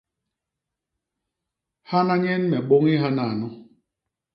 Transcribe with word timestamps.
Hana 1.89 2.15
nyen 2.23 2.43
me 2.51 2.57
bôñi 2.69 2.93
hanano. 3.01 3.47